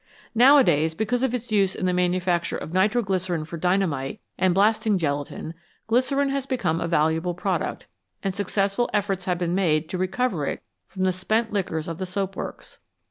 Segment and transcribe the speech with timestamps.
[0.33, 4.97] Nowadays, because of its use in the manufacture of nitro glycerine for dynamite and blasting
[4.97, 5.53] gelatin,
[5.85, 7.85] glycerine has become a valuable product,
[8.23, 12.07] and successful efforts have been made to recover it from the spent liquors of the
[12.07, 12.79] soap works.